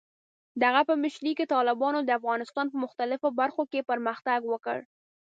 د 0.59 0.61
هغه 0.69 0.81
په 0.89 0.93
مشرۍ 1.03 1.33
کې، 1.37 1.51
طالبانو 1.55 1.99
د 2.03 2.09
افغانستان 2.19 2.65
په 2.69 2.77
مختلفو 2.83 3.27
برخو 3.39 3.63
کې 3.71 3.87
پرمختګ 3.89 4.39
وکړ. 4.51 4.77